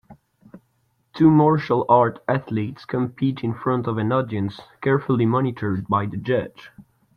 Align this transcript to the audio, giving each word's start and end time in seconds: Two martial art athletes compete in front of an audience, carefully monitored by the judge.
Two 1.13 1.29
martial 1.29 1.85
art 1.87 2.23
athletes 2.27 2.85
compete 2.85 3.43
in 3.43 3.53
front 3.53 3.85
of 3.85 3.99
an 3.99 4.11
audience, 4.11 4.59
carefully 4.81 5.27
monitored 5.27 5.87
by 5.87 6.07
the 6.07 6.17
judge. 6.17 6.71